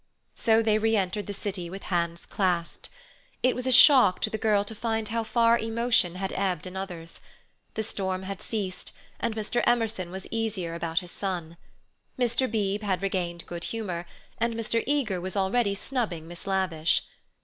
So 0.33 0.63
they 0.63 0.79
re 0.79 0.97
entered 0.97 1.27
the 1.27 1.31
city 1.31 1.69
with 1.69 1.83
hands 1.83 2.25
clasped. 2.25 2.89
It 3.43 3.53
was 3.55 3.67
a 3.67 3.71
shock 3.71 4.19
to 4.21 4.31
the 4.31 4.39
girl 4.39 4.63
to 4.65 4.73
find 4.73 5.07
how 5.09 5.23
far 5.23 5.59
emotion 5.59 6.15
had 6.15 6.33
ebbed 6.33 6.65
in 6.65 6.75
others. 6.75 7.21
The 7.75 7.83
storm 7.83 8.23
had 8.23 8.41
ceased, 8.41 8.93
and 9.19 9.35
Mr. 9.35 9.63
Emerson 9.67 10.09
was 10.09 10.25
easier 10.31 10.73
about 10.73 11.01
his 11.01 11.11
son. 11.11 11.55
Mr. 12.17 12.49
Beebe 12.49 12.83
had 12.83 13.03
regained 13.03 13.45
good 13.45 13.65
humour, 13.65 14.07
and 14.39 14.55
Mr. 14.55 14.83
Eager 14.87 15.21
was 15.21 15.37
already 15.37 15.75
snubbing 15.75 16.27
Miss 16.27 16.47
Lavish. 16.47 17.03